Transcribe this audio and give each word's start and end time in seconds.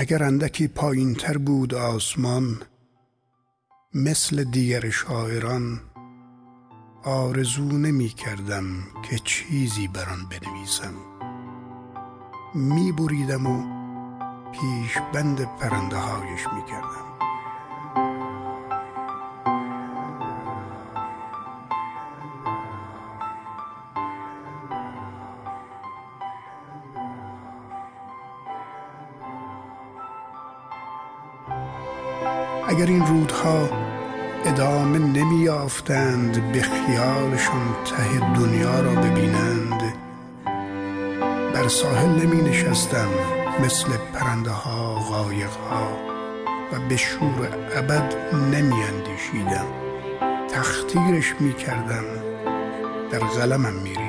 اگر 0.00 0.22
اندکی 0.22 0.68
پایین 0.68 1.14
تر 1.14 1.38
بود 1.38 1.74
آسمان 1.74 2.62
مثل 3.94 4.44
دیگر 4.44 4.90
شاعران 4.90 5.80
آرزو 7.04 7.78
نمی 7.78 8.08
کردم 8.08 8.64
که 9.10 9.18
چیزی 9.24 9.88
بر 9.88 10.08
آن 10.08 10.28
بنویسم. 10.28 10.94
می 12.54 12.92
بریدم 12.92 13.46
و 13.46 13.62
پیش 14.52 14.98
بند 15.14 15.40
پرنده 15.40 15.96
هایش 15.96 16.46
می 16.54 16.64
کردم. 16.70 17.07
اگر 32.68 32.86
این 32.86 33.06
رودها 33.06 33.68
ادامه 34.44 34.98
نمی 34.98 35.42
یافتند 35.42 36.52
به 36.52 36.62
خیالشان 36.62 37.76
ته 37.84 38.18
دنیا 38.34 38.80
را 38.80 38.90
ببینند. 38.90 39.82
بر 41.54 41.68
ساحل 41.68 42.08
نمی 42.08 42.42
نشستم 42.42 43.08
مثل 43.64 43.88
پرنده 44.12 44.50
ها 44.50 44.94
غایق 44.94 45.50
ها 45.50 45.88
و 46.72 46.88
به 46.88 46.96
شور 46.96 47.48
ابد 47.76 48.14
نمی 48.34 48.82
اندیشیدم 48.82 49.66
تختیرش 50.54 51.34
می 51.40 51.54
کردم 51.54 52.04
در 53.10 53.18
قلمم 53.18 53.74
می 53.74 54.07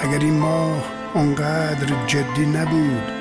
اگر 0.00 0.18
این 0.18 0.38
ماه 0.38 0.84
اونقدر 1.14 2.06
جدی 2.06 2.46
نبود 2.46 3.18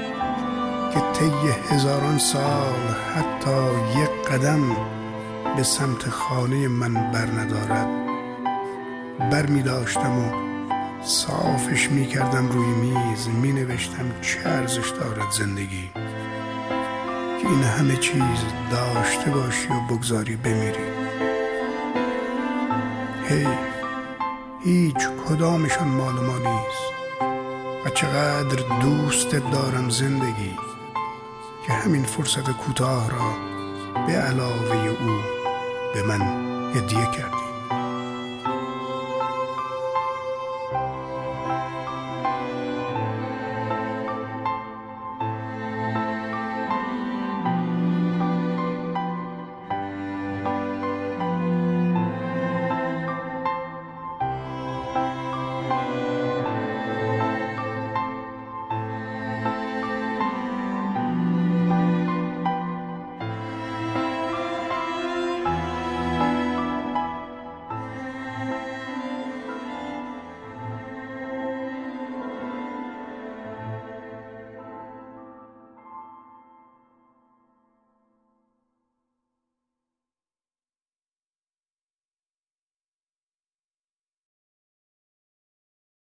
که 0.93 0.99
طی 1.13 1.75
هزاران 1.75 2.17
سال 2.17 2.95
حتی 3.15 3.61
یک 4.01 4.27
قدم 4.31 4.61
به 5.57 5.63
سمت 5.63 6.09
خانه 6.09 6.67
من 6.67 6.93
بر 6.93 7.25
ندارد. 7.25 7.87
بر 9.31 9.45
می 9.45 9.61
داشتم 9.61 10.19
و 10.19 10.31
صافش 11.01 11.91
می 11.91 12.05
کردم 12.05 12.49
روی 12.49 12.67
میز 12.67 13.27
می 13.41 13.51
نوشتم 13.51 14.11
چه 14.21 14.39
ارزش 14.49 14.89
دارد 14.89 15.31
زندگی. 15.31 15.89
که 17.41 17.47
این 17.47 17.63
همه 17.63 17.95
چیز 17.95 18.43
داشته 18.71 19.31
باشی 19.31 19.67
و 19.67 19.93
بگذاری 19.93 20.35
بمیری. 20.35 20.87
هی 23.29 23.47
هیچ 24.67 25.07
کدامشان 25.29 25.87
مال 25.87 26.13
ما 26.13 26.37
نیست. 26.37 26.93
و 27.85 27.89
چقدر 27.89 28.79
دوست 28.81 29.35
دارم 29.35 29.89
زندگی 29.89 30.55
که 31.67 31.73
همین 31.73 32.03
فرصت 32.03 32.51
کوتاه 32.51 33.09
را 33.11 33.35
به 34.07 34.13
علاوه 34.13 34.87
او 34.87 35.19
به 35.93 36.03
من 36.03 36.21
هدیه 36.75 37.05
کردی. 37.05 37.46